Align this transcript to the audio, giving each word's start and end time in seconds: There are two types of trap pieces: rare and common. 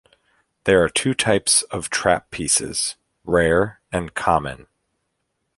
There 0.63 0.83
are 0.83 0.89
two 0.89 1.13
types 1.13 1.61
of 1.69 1.91
trap 1.91 2.31
pieces: 2.31 2.95
rare 3.23 3.81
and 3.91 4.11
common. 4.15 4.65